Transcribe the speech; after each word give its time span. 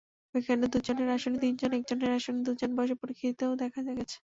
পরীক্ষাকেন্দ্রে 0.35 0.69
দুজনের 0.73 1.09
আসনে 1.09 1.37
তিনজন, 1.39 1.71
একজনের 1.73 2.11
আসনে 2.13 2.41
দুজন 2.43 2.71
বসে 2.77 2.95
পরীক্ষা 2.95 3.25
দিতেও 3.29 3.53
দেখা 3.63 3.81
গেছে। 3.89 4.17